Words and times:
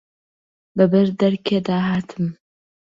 بە 0.75 0.85
بەر 0.91 1.07
دەرکێ 1.19 1.57
دا 1.67 1.77
هاتم 1.89 2.25